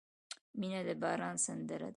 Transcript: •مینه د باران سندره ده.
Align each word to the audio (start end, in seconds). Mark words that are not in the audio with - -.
•مینه 0.59 0.79
د 0.87 0.89
باران 1.01 1.35
سندره 1.45 1.87
ده. 1.87 1.89